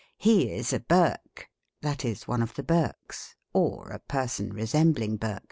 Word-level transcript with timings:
He 0.17 0.51
is 0.51 0.73
a 0.73 0.79
Burke; 0.79 1.47
that 1.83 2.03
is, 2.03 2.27
one 2.27 2.41
of 2.41 2.55
the 2.55 2.63
Burkes, 2.63 3.35
or 3.53 3.89
a 3.91 3.99
person 3.99 4.51
resembling 4.51 5.17
Burke. 5.17 5.39